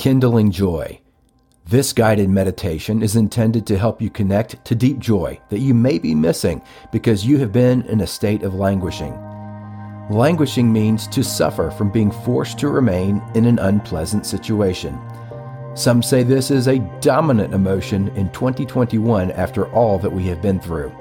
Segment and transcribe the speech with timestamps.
[0.00, 0.98] Kindling Joy.
[1.66, 5.98] This guided meditation is intended to help you connect to deep joy that you may
[5.98, 9.12] be missing because you have been in a state of languishing.
[10.08, 14.98] Languishing means to suffer from being forced to remain in an unpleasant situation.
[15.74, 20.60] Some say this is a dominant emotion in 2021 after all that we have been
[20.60, 20.96] through.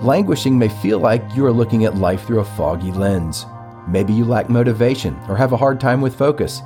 [0.00, 3.44] Languishing may feel like you are looking at life through a foggy lens.
[3.86, 6.62] Maybe you lack motivation or have a hard time with focus.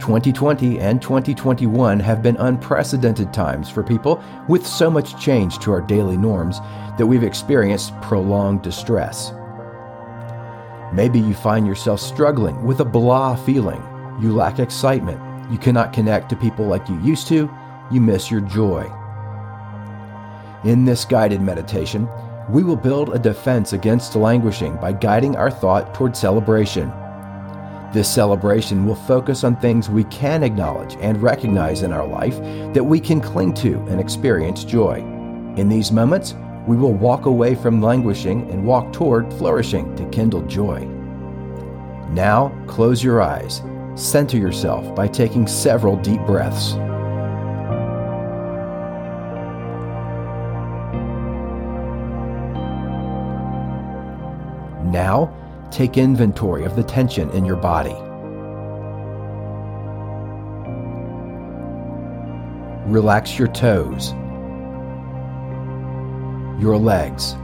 [0.00, 5.80] 2020 and 2021 have been unprecedented times for people with so much change to our
[5.80, 6.60] daily norms
[6.98, 9.32] that we've experienced prolonged distress.
[10.92, 13.82] Maybe you find yourself struggling with a blah feeling.
[14.20, 15.20] You lack excitement.
[15.50, 17.50] You cannot connect to people like you used to.
[17.90, 18.90] You miss your joy.
[20.64, 22.08] In this guided meditation,
[22.48, 26.92] we will build a defense against languishing by guiding our thought toward celebration.
[27.92, 32.36] This celebration will focus on things we can acknowledge and recognize in our life
[32.74, 34.98] that we can cling to and experience joy.
[35.56, 36.34] In these moments,
[36.66, 40.84] we will walk away from languishing and walk toward flourishing to kindle joy.
[42.10, 43.62] Now, close your eyes.
[43.94, 46.74] Center yourself by taking several deep breaths.
[54.92, 55.32] Now,
[55.70, 57.94] take inventory of the tension in your body.
[62.90, 64.12] Relax your toes,
[66.60, 67.34] your legs,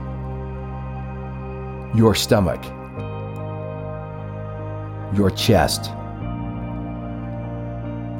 [1.95, 2.63] your stomach,
[5.15, 5.85] your chest,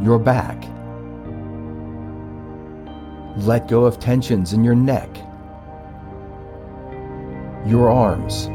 [0.03, 0.61] your back.
[3.37, 5.09] Let go of tensions in your neck,
[7.65, 8.49] your arms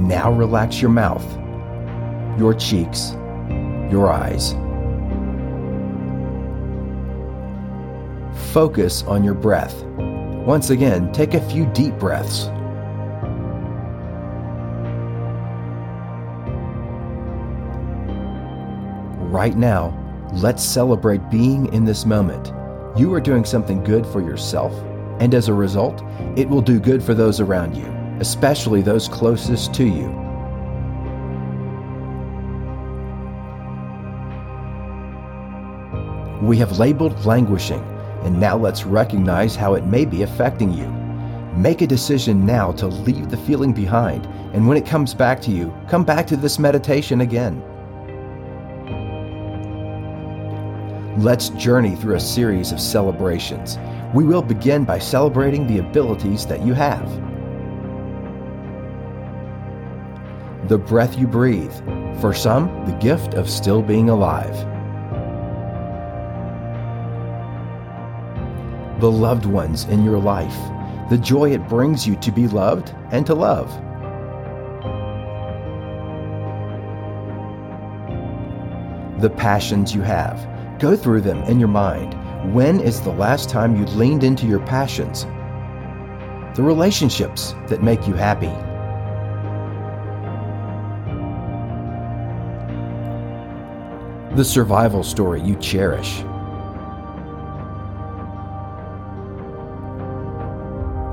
[0.00, 1.24] now relax your mouth,
[2.38, 3.12] your cheeks,
[3.90, 4.54] your eyes.
[8.52, 9.84] Focus on your breath.
[10.46, 12.46] Once again, take a few deep breaths.
[19.30, 19.96] Right now,
[20.32, 22.52] let's celebrate being in this moment.
[22.98, 24.72] You are doing something good for yourself,
[25.20, 26.02] and as a result,
[26.36, 30.08] it will do good for those around you especially those closest to you.
[36.42, 37.82] We have labeled languishing,
[38.22, 40.86] and now let's recognize how it may be affecting you.
[41.56, 45.50] Make a decision now to leave the feeling behind, and when it comes back to
[45.50, 47.62] you, come back to this meditation again.
[51.18, 53.78] Let's journey through a series of celebrations.
[54.14, 57.29] We will begin by celebrating the abilities that you have.
[60.68, 61.72] The breath you breathe.
[62.20, 64.54] For some, the gift of still being alive.
[69.00, 70.56] The loved ones in your life,
[71.08, 73.70] the joy it brings you to be loved and to love.
[79.22, 82.14] The passions you have, go through them in your mind.
[82.54, 85.24] When is the last time you leaned into your passions?
[86.56, 88.52] The relationships that make you happy
[94.36, 96.18] the survival story you cherish.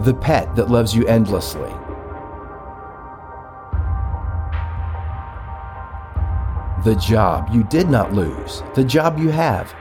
[0.06, 1.74] The pet that loves you endlessly.
[6.84, 9.74] The job you did not lose, the job you have.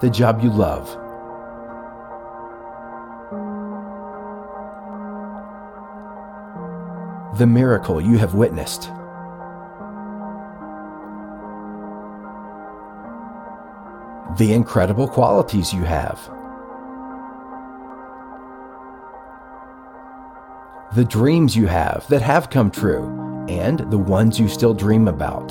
[0.00, 1.05] The job you love.
[7.34, 8.90] The miracle you have witnessed.
[14.38, 16.18] The incredible qualities you have.
[20.94, 25.48] The dreams you have that have come true, and the ones you still dream about.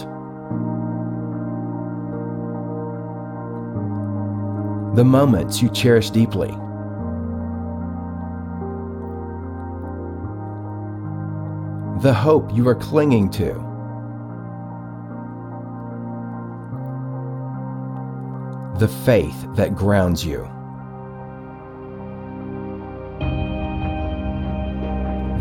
[4.96, 6.58] The moments you cherish deeply
[12.06, 13.52] the hope you are clinging to.
[18.78, 20.48] The faith that grounds you.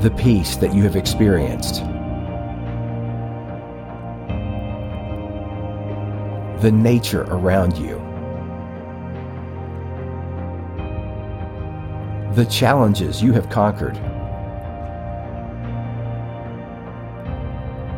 [0.01, 1.85] The peace that you have experienced.
[6.63, 7.99] The nature around you.
[12.35, 14.14] The challenges you have conquered.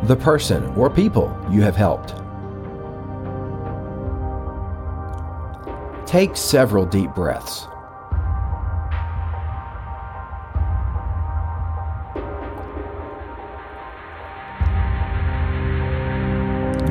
[0.07, 2.15] The person or people you have helped.
[6.07, 7.67] Take several deep breaths.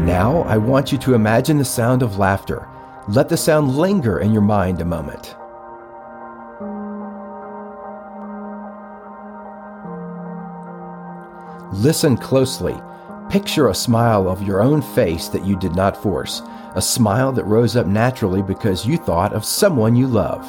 [0.05, 2.69] Now, I want you to imagine the sound of laughter.
[3.09, 5.35] Let the sound linger in your mind a moment.
[11.73, 12.77] Listen closely.
[13.31, 16.43] Picture a smile of your own face that you did not force,
[16.77, 20.43] a smile that rose up naturally because you thought of someone you love.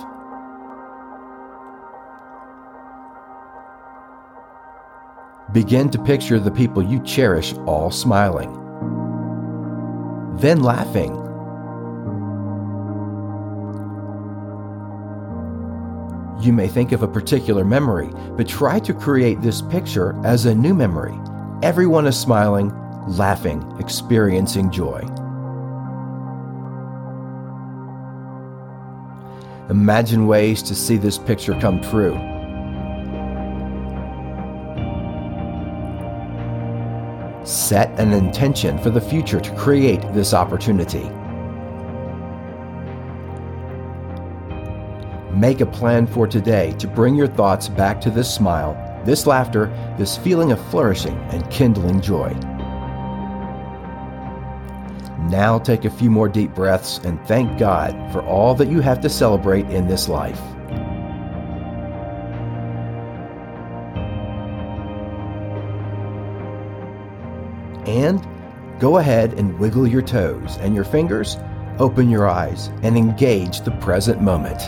[5.53, 8.53] Begin to picture the people you cherish all smiling,
[10.38, 11.15] then laughing.
[16.45, 20.53] You may think of a particular memory, but try to create this picture as a
[20.53, 21.18] new memory.
[21.63, 22.71] Everyone is smiling,
[23.07, 25.00] laughing, experiencing joy.
[29.71, 32.13] Imagine ways to see this picture come true.
[37.44, 41.09] Set an intention for the future to create this opportunity.
[45.36, 48.75] Make a plan for today to bring your thoughts back to this smile,
[49.07, 49.68] this laughter,
[49.98, 52.27] this feeling of flourishing and kindling joy.
[55.30, 59.00] Now take a few more deep breaths and thank God for all that you have
[59.00, 60.42] to celebrate in this life.
[67.88, 68.27] And
[68.77, 71.38] go ahead and wiggle your toes and your fingers,
[71.80, 74.62] open your eyes, and engage the present moment.